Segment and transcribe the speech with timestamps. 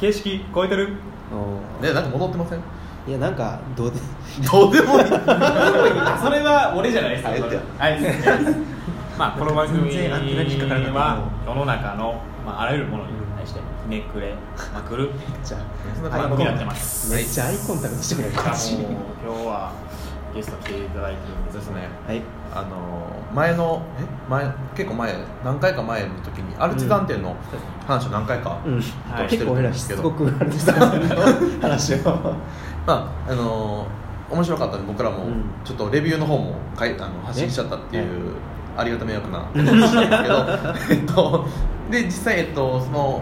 [0.00, 0.96] 形式超えてる。
[1.32, 2.60] おねなんか戻ってません？
[3.08, 3.98] いやなんかどうで
[4.50, 5.06] どうでもいい。
[5.06, 7.56] それは俺じゃないですあえて。
[7.56, 8.00] はい。
[9.18, 9.88] まあこの番組は
[11.46, 14.34] 世の中の、まあ、あらゆるものに対してひねくれ
[14.74, 15.10] まくる。
[15.42, 15.58] じゃ
[15.94, 17.14] そんなあ番組になってます。
[17.14, 18.34] めっちゃアイコンタクトしてくれる。
[18.34, 18.48] 今日
[19.46, 19.72] は
[20.36, 21.88] ゲスト来ていただいてそうですね。
[22.06, 22.22] はい。
[22.54, 24.30] あの前のえ？
[24.30, 25.14] 前結構前
[25.44, 27.34] 何回か前の時にアルチザン店の
[27.86, 28.80] 話を何回か、うん。
[28.80, 29.28] はい。
[29.28, 31.98] 結構俺らしつこくあれです話を。
[32.86, 33.86] まああの
[34.30, 35.44] 面白かったんで僕らもうん。
[35.64, 38.04] ちょっとレビューの方もかいあの発信しちゃったっていう、
[38.76, 40.46] ありがた迷惑なことをしたんですけど。
[40.90, 41.46] えっと
[41.90, 43.20] で実際、えっと、その、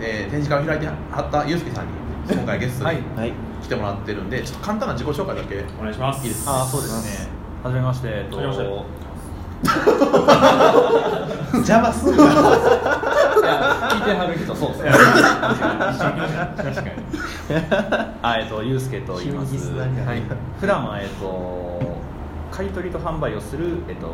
[0.00, 1.90] えー展示会を開いてはったゆうすけさんに
[2.30, 3.02] 今回ゲストにはい。
[3.16, 5.64] はい来てもらってるんでちょっと簡単な自己紹介だけ。
[5.78, 6.24] お願いします。
[6.24, 7.28] いいですあそうですね。
[7.62, 8.36] はじめましてえっと。
[8.38, 8.64] はじめまして
[11.52, 12.22] 邪魔すんな。
[12.22, 14.90] 聞いてはる人そうですね。
[14.90, 16.90] 確かに。
[18.22, 19.56] あえっとゆうすけと言います。
[19.72, 20.22] はい。
[20.60, 21.96] 普段はえっと
[22.50, 24.06] 買い取りと販売をするえっと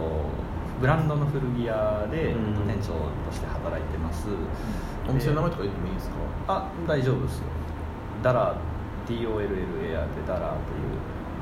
[0.80, 2.66] ブランドの古着屋でうん。
[2.66, 4.26] 店長として働いてます。
[5.08, 6.14] お店の名前とか言ってもいいですか？
[6.48, 7.44] あ大丈夫ですよ。
[8.22, 8.56] ダラ
[9.08, 9.94] DOLLA で
[10.26, 10.58] ダラという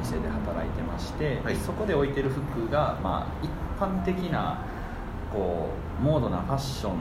[0.01, 1.57] 店で働いてまして、はい。
[1.57, 4.65] そこで置いてる服が、まあ、一般的な
[5.33, 6.99] こうモードなファッションこ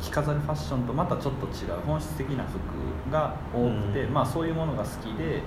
[0.00, 4.14] う着飾るファッションとまたちょっと違う本質的な服が多くて、うん。
[4.14, 5.42] まあ、そういうものが好きで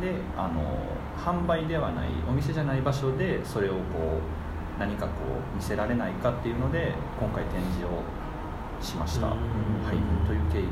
[0.00, 0.62] であの
[1.16, 5.12] 販売ではないお店じゃない場所でそれをこう何かこ
[5.54, 8.02] う見せられないかっていうので今回展示を
[8.82, 9.32] しました、うん。
[9.32, 9.36] は
[9.92, 10.65] い、という経緯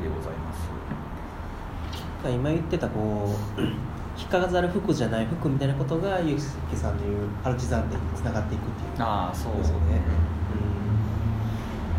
[2.29, 3.61] 今言ってたこう
[4.17, 9.03] 引っか飾る服じゃない服みたいなことがゆうすけさんの言うアルチザン店につながっていくっていう。
[9.03, 10.01] ああそうですよね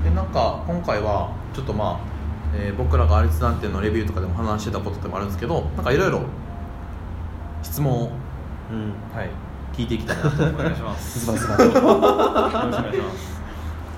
[0.05, 1.98] でなんか今回はちょっとまあ、
[2.55, 6.22] えー僕らがアリツ団店のレビューとかでも話してたことでもあるんですけどなんかいろいろ
[7.62, 8.11] 質問を
[8.70, 9.30] うん、うん、はい
[9.77, 11.30] 聞いていきたいなとお願いします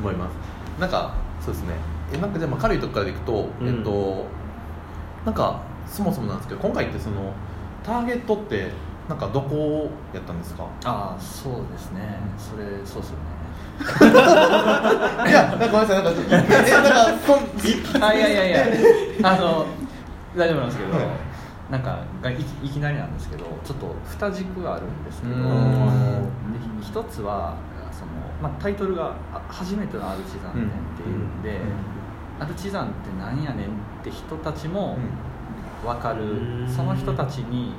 [0.00, 0.32] 思います。
[0.80, 1.74] なんかそうですね。
[2.12, 3.68] えなんかじゃあ軽いとこからでいくと、うん。
[3.68, 4.26] えっと
[5.24, 7.32] なんかそもそもなんですけど今回ってその
[7.84, 8.70] ターゲットって
[9.08, 10.64] なんかどこやったんですか？
[10.84, 12.18] ああそうですね。
[12.36, 13.38] それそうですよね。
[15.30, 17.38] いやなんかごめんなさいなんかえなんかそん
[18.04, 19.66] あいやいやいやあの
[20.36, 21.06] 大丈夫なんですけど、はい。
[21.70, 23.94] なんかがいきいきなりなんですけどちょっと
[24.26, 25.34] 二軸があるんですけど
[26.80, 27.54] 一つは
[27.92, 28.12] その、
[28.42, 31.60] まあ、タイトルがあ「初めてのアルチザン店」っていうんで、
[32.40, 33.68] アルチザンってなんやねんっ
[34.02, 34.96] て人たちも
[35.84, 36.68] 分かる、うん。
[36.68, 37.74] その人たちに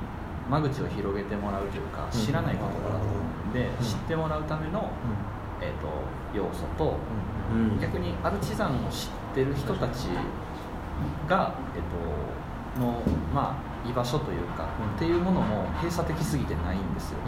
[0.50, 3.14] 間口を広げてもらうというか知らない言葉だと思
[3.46, 3.86] うんで、うん。
[3.86, 4.90] 知ってもらうための、
[5.62, 5.88] えー、と
[6.36, 6.98] 要素と、
[7.54, 7.80] うん。
[7.80, 10.08] 逆にアルチザンを知ってる人たち
[11.28, 13.02] が、えっと、の、
[13.34, 14.96] まあ、居場所というか、うん。
[14.96, 17.20] っていうものも閉鎖的すぎてないんですよ、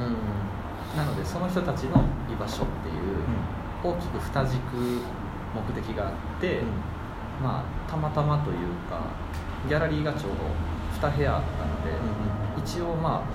[0.95, 3.23] なのでその人たちの居場所っていう
[3.83, 4.61] 大きく二軸
[5.55, 6.61] 目的があって、
[7.41, 8.57] まあ、たまたまという
[8.89, 9.01] か
[9.67, 11.91] ギャラリーがちょうど2部屋あったので、
[12.63, 13.25] 一応まあこ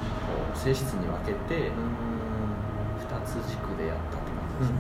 [0.55, 1.71] う性質に分けて
[3.01, 4.77] 2つ軸でやったって感じですね、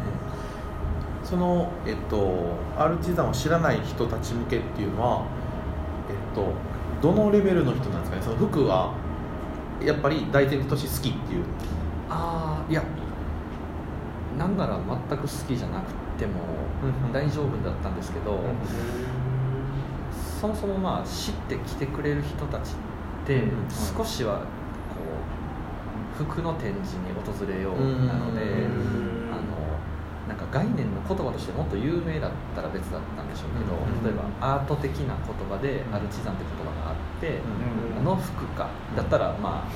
[1.25, 5.25] そのえっとアルチザンを知らない人たち向けっていうのは
[6.09, 6.53] えっと
[7.01, 8.23] どのレベルの人なんですかね？
[8.23, 8.93] その服は
[9.83, 11.45] やっぱり大前提として好きっていう。
[12.09, 12.83] ああいや
[14.39, 14.79] なんなら
[15.09, 16.33] 全く好きじゃなくても
[16.83, 17.13] うんうん。
[17.13, 18.39] 大丈夫だったんですけど、
[20.41, 23.51] そもそもまあ知って来てくれる人たちってうん。
[23.97, 24.45] 少しはこ
[26.21, 29.33] う服の展示に訪れようなのでうん。
[29.33, 29.57] あの
[30.29, 34.05] なんか概念の言葉としてもっと有名だったら別だったんでしょうけど、うん。
[34.05, 37.41] 例えばアート的な言葉でアルチザンって言葉があって、
[37.99, 38.05] うん。
[38.05, 39.71] の服かだったらまあ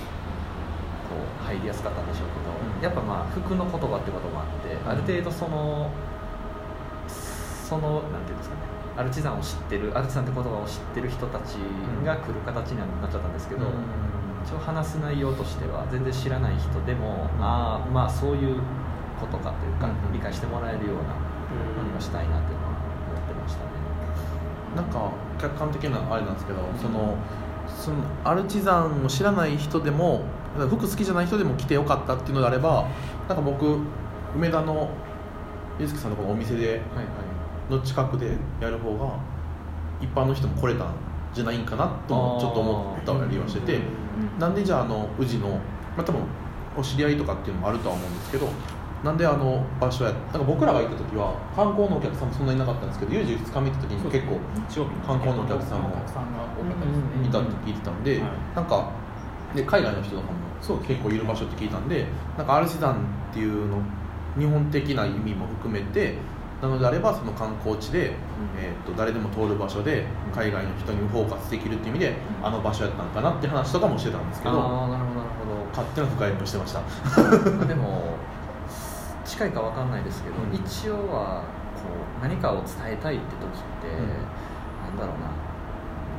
[1.08, 2.82] こう入りやすかったんでしょうけど、うん。
[2.82, 5.90] やっぱまあ服の言葉ってこともあってある程度その
[7.70, 8.62] そのなんていうんですかね
[8.96, 11.54] アルチザンを知ってるアルチザンって言葉を知ってる人たち
[12.04, 13.62] が来る形にはなっちゃったんですけど、
[14.44, 18.56] 一応話す内容としては全然知らない人でも、ああまあそういう
[19.20, 20.12] ことかというか、うん。
[20.12, 23.70] 理解してもらえるようなものをしたいなっていうのは思ってましたね。
[24.76, 27.16] なんか客観的なあれなんですけど、その
[27.68, 30.24] そのアルチザンを知らない人でも
[30.56, 32.88] 服好きじゃない人でも来てよかったっていうのであれば
[33.28, 33.78] なんか僕
[34.34, 34.90] 梅田の
[35.78, 37.29] ゆずきさんのこのお店ではいはい
[37.70, 39.18] の近くでやる方が
[40.00, 40.94] 一般の人も来れたん
[41.32, 43.78] じゃないんかなともちょっと思ったりはしてて
[44.38, 46.22] なんでじゃああの宇治の、まあ、多分
[46.76, 48.48] お知り合いとかっていうのもあるとは思うんですけど
[49.04, 54.36] なんであの場所やなんか僕らが行った時は観光のお客さんもそんなにいなかったんですけど有事2日目行った時に結構
[55.06, 58.30] 観光のお客さんもいたって聞いてたんで、はい。
[58.54, 58.92] なんか
[59.54, 62.06] で海外の人とかも結構いる場所って聞いたんで
[62.36, 62.96] なんかアルチザン
[63.30, 63.82] っていうの
[64.38, 66.14] 日本的な意味も含めて
[66.60, 68.12] なのであればその観光地で、
[68.58, 70.04] えー、と誰でも通る場所で
[70.34, 75.60] 海外の人にフォーカスできるっていう意味であの場所やったのかなって話とかもしてたんですけどああなるほどなるほど。
[75.70, 76.80] 勝手な深読みをしてました。
[76.80, 78.16] ま あでも
[79.24, 80.54] 近いかわかんないですけど、うん。
[80.54, 81.88] 一応はこ
[82.20, 84.08] う何かを伝えたいって時って、うん。
[84.84, 85.30] なんだろうな。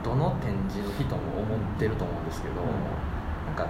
[0.03, 2.67] どの展示の人も思ってると思うんですけど、うん。
[3.45, 3.67] なんか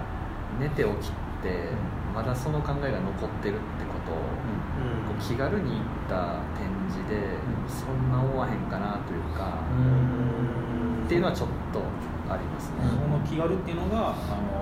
[0.58, 1.68] 寝て起きて、
[2.14, 4.16] まだその考えが残ってるってことを、
[5.08, 7.42] こう気軽に行った展示で、ん。
[7.68, 9.64] そんな思わへんかなというか、
[11.04, 11.80] っていうのはちょっと
[12.32, 12.76] ありますね。
[12.88, 14.12] その気軽っていうのがあ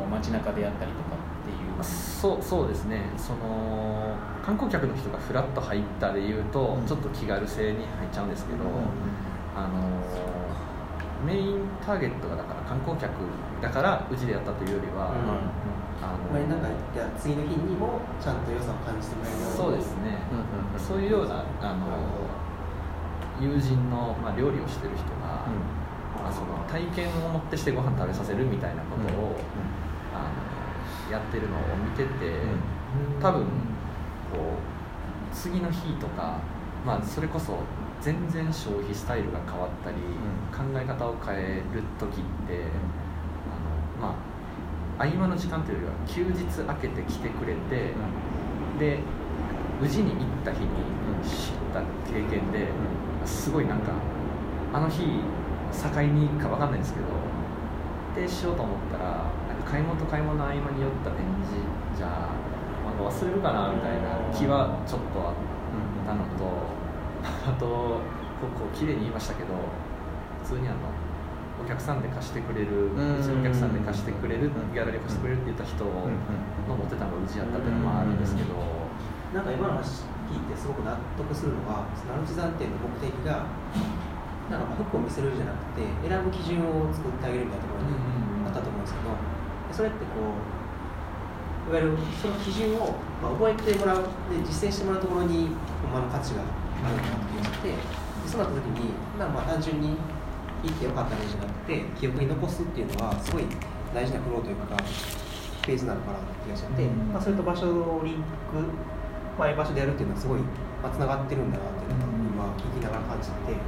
[0.01, 1.85] の街中でやったりとかっていう。
[1.85, 3.11] そうそうですね。
[3.17, 4.15] その
[4.45, 6.87] 観光客の人がフラッと入ったでいうと、うん。
[6.87, 8.65] ちょっと気軽性に入っちゃうんですけど、
[9.57, 10.01] あの
[11.27, 13.11] メインターゲットがだから観光客
[13.61, 15.71] だからうちでやったというよりは、うん。
[16.01, 19.57] あのお前なんかじゃあ次の日にもちゃんと良さを感じてもらえるように。
[19.57, 20.19] そうですね、
[20.79, 21.87] そういうようなあの
[23.39, 25.45] 友人の、まあ、料理をしてる人が、
[26.17, 29.37] まあ、その体験をもってしてご飯食べさせるみたいなことを、
[30.15, 32.09] あのやってるのを見てて、
[33.21, 33.49] 多分こ
[35.31, 36.39] う次の日とか、
[36.87, 37.59] まあ、それこそ
[38.01, 39.97] 全然消費スタイルが変わったり、
[40.51, 42.17] 考え方を変える時っ
[42.49, 42.65] て、
[44.01, 44.17] あのま
[44.99, 47.93] あ合間の時間というよりは休日明けて来てくれて、
[48.79, 49.01] で
[49.83, 50.69] 宇治に行った日に
[51.23, 51.81] 知った
[52.11, 52.69] 経験で、
[53.25, 53.93] すごいなんか
[54.73, 55.05] あの日
[55.73, 57.07] 境にか分かんないんですけど
[58.15, 59.05] でしようと思ったら
[59.49, 61.63] なんか買い物と買い物の合間に寄った展示
[61.97, 62.07] じゃ
[62.85, 65.35] なんか忘れるかなみたいな気はちょっとあっ
[66.07, 66.80] たのと
[67.25, 67.67] あと
[68.41, 69.55] ここ綺麗に言いましたけど
[70.43, 70.79] 普通にあの
[71.61, 74.73] お客さんで貸してくれるうちのお客さんで貸してくれるうん。
[74.73, 75.93] ギャラリー貸してくれるって言った人の
[76.73, 78.57] 持ってたのがうちやったっていうのもあるんですけど
[79.37, 83.45] なんか今の話聞いてすごく納得するのがそのアルチザン店の目的が
[84.49, 87.95] なんか服を見せるじゃなくて選ぶ基準を作ってあげるみたいなところに
[88.47, 89.15] あったと思うんですけど
[89.71, 90.35] それってこ
[91.69, 95.55] ういわゆるその基準を、まあ、覚えてもらうで実践してもらうところに
[95.87, 96.43] ほんまの価値が
[96.85, 97.75] あるのかなって
[98.27, 99.97] そうなった時になまあ単純に
[100.63, 103.45] 行ってよかったねじゃなくて記憶に残すっていうのはすごい
[103.95, 107.13] 大事なフローというかフェーズなのかなって気がしてて、うん。
[107.13, 108.15] まあ、それと場所のリン
[108.49, 108.57] ク、
[109.39, 112.07] まあ、ああいう場所でやるっていうのはすごいつな、がってるんだなっていうの
[112.41, 113.61] が今聞きながら感じてて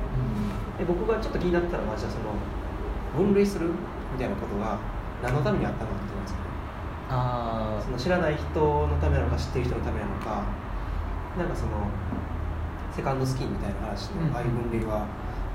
[0.78, 2.32] で僕がちょっと気になってたのはじゃあその
[3.12, 4.80] 分類するみたいなことが
[5.22, 6.44] 何のためにあったのかって思うんですよね
[7.10, 10.48] あその知らない人のためなのか知ってる人のためなのか
[11.36, 11.84] なんかその
[12.94, 14.34] セカンドスキンみたいな話の、うん。
[14.34, 15.06] ああいう分類は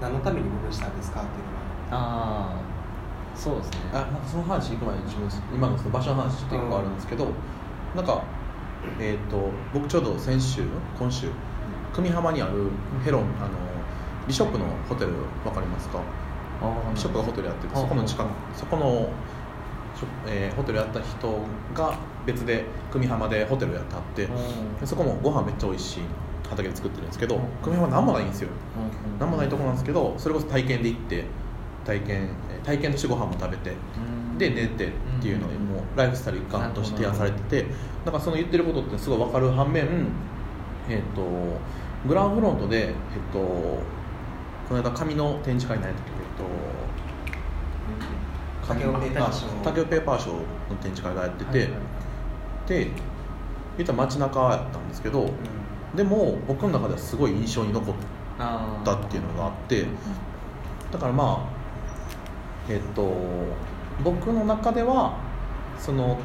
[0.01, 1.97] 何のために分類したんですかっていうのが。
[1.97, 2.59] ああ
[3.35, 3.77] そうですね。
[3.93, 7.27] あなんかその話行く前に自分今のその場所の話ちょっと一個あるんですけど、
[7.95, 8.23] なんか
[8.99, 10.63] えっ、と僕ちょうど先週
[10.97, 11.27] 今週
[11.93, 12.69] 久美浜にある
[13.05, 13.49] ヘロンあの
[14.27, 15.13] ビショップのホテル
[15.45, 15.99] わかりますか？
[16.93, 18.27] ビショップがホテルやっててあそこの近く。
[18.55, 19.09] そこの、
[20.27, 21.39] えーホテルやった人
[21.73, 24.27] が別で久美浜でホテルやってあって
[24.79, 25.99] でそこもご飯めっちゃ美味しい
[26.49, 27.41] 畑で作ってるんですけどうん。
[27.63, 28.49] 久美浜なんもないんですよ。
[29.19, 31.23] なんもないとこなんですけどそれこそ体験で行って
[31.85, 33.71] 体験えー体験としてご飯も食べて
[34.37, 34.91] で寝てっ
[35.21, 37.65] ていうのにもうライフスタイル一環として提案されてて
[38.05, 39.87] だからその言ってることってすごい分かる反面
[40.89, 41.21] えっ、と
[42.07, 42.93] グランフロントでえっ、
[43.31, 43.81] とこ
[44.71, 46.11] の間紙の展示会になった時え
[48.67, 49.61] っ、と竹尾ペーパーショー。
[49.61, 50.39] あ竹尾ペーパーショーの
[50.81, 51.69] 展示会がやってて、
[52.67, 52.87] で
[53.77, 55.29] 言ったら街中やったんですけど
[55.95, 57.95] でも僕の中ではすごい印象に残っ
[58.83, 59.85] たっていうのがあって
[60.91, 61.57] だからまあ
[62.69, 63.13] えっと
[64.03, 65.17] 僕の中では
[65.79, 66.17] その、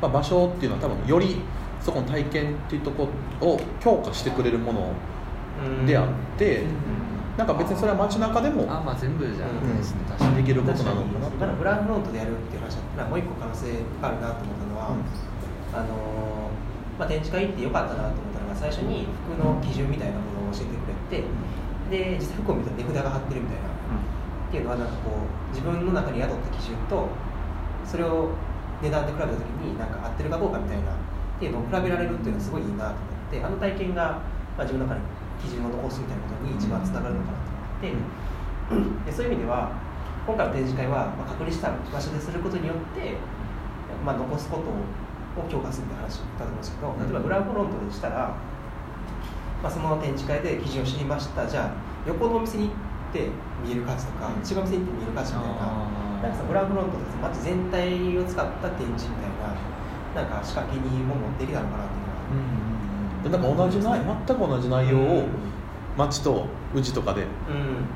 [0.00, 1.36] まあ、場所っていうのは多分より
[1.80, 3.08] そこの体験っていうとこ
[3.40, 4.92] ろを強化してくれるもの
[5.84, 6.62] であって、
[7.36, 9.68] なんか別にそれは街中でもあまあ全部じゃうん。
[9.68, 10.36] ないですね、確かに。
[10.36, 11.56] できることなのかな確かに。
[11.58, 13.66] ブラウンフロントでやるっていう話だったらもう一個可能性
[14.00, 14.94] があるなと思ったのは、
[15.74, 16.51] あのー
[17.02, 21.26] まあ、展示会行ってよかったなと思ったのが最初に服の基準みたいなものを教えてくれて
[21.90, 27.10] で実際服を見たら値札が貼ってるみたいな、っていうのはなんかこう自分の中に宿った基準と
[27.82, 28.30] それを
[28.80, 30.96] 値段で比べた時になんか合ってるかどうかみたいなっ
[31.42, 34.22] ていうのを比べられるっていうのはすごいいいなと思ってあの体験が、
[34.54, 35.02] まあ、自分の中に
[35.42, 37.50] 基準を残すみたいなことに一番つながるのかなと
[37.82, 39.74] 思って、でそういう意味では
[40.22, 43.18] 今回の展示会は、まあ、隔離した場所ですることによって、
[44.06, 44.86] まあ、残すことを
[45.48, 46.98] 強化するって話だと思うんですけどん。
[47.00, 48.34] 例えばグランフロントでしたら、
[49.62, 51.46] まあ、その展示会で記事を知りました。
[51.46, 51.70] じゃあ
[52.06, 52.74] 横のお店に行っ
[53.12, 53.28] て
[53.64, 54.42] 見える価値とか、うん。
[54.42, 62.22] 違うお店に行って見える価値みたいななんかそのグランフロントとか街全体を使った展示みたいななんか仕掛けにも持ってきたのかなっていうのは。
[63.22, 65.24] でなんか同じ内全く同じ内容を
[65.96, 67.86] 街と宇治とかでうん。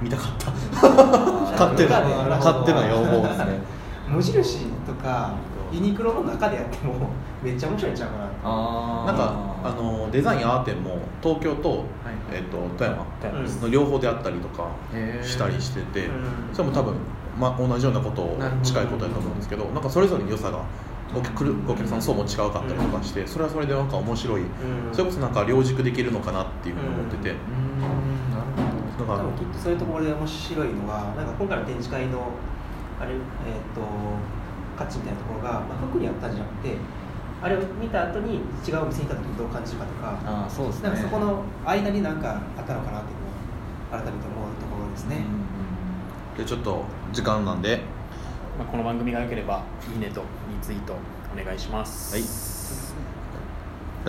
[0.00, 0.50] 見たかった。
[0.50, 1.52] うん。
[1.52, 3.60] 勝手なうん勝手な要望ですね。
[4.08, 5.32] 無印とか
[5.72, 7.10] ユニクロの中でやっても
[7.42, 9.06] めっちゃ面白いんちゃうかなあー。
[9.06, 11.78] なんかあのデザインアーテンも東京と,、はい
[12.32, 13.06] えっと富山。
[13.62, 14.68] の両方であったりとか
[15.22, 16.14] したりしてて、うん。
[16.52, 16.94] それも多分、
[17.38, 20.62] まあ、同じようなことを近いことだと思うんですけどなんかそれぞれに良さが
[21.14, 24.48] お客さん層も違うかったりとかしてそれはそれでなんか面白い、うん。
[24.92, 27.80] それこそなんか両軸できるのかなっていうふうに思ってて、うーん。
[27.80, 28.44] なる
[28.98, 29.16] ほど。
[29.16, 32.30] だかきっとそういうところで面白いのはなんか今回の展示会の
[33.00, 33.18] あれ、えー、
[33.74, 33.82] と
[34.76, 36.76] 価値みたいなところが、まあ、服にあったんじゃなくて
[37.42, 38.36] あれを見た後に
[38.66, 40.88] 違うお店に行った時にどう感じるかとかあーそうですね。
[40.88, 43.18] なんかそこの間に何かあったのかなっていう
[43.90, 45.24] のは改めて思うところですね。
[46.38, 47.80] でちょっと時間なんで。
[48.58, 50.94] まあ、この番組が良ければいいねとリツイート
[51.34, 52.14] お願いします。
[52.14, 52.22] はい。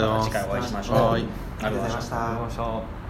[0.10, 0.98] また次回お会いしましょう。
[0.98, 1.22] はい。
[1.22, 2.10] ありがとうございまし
[2.58, 3.03] た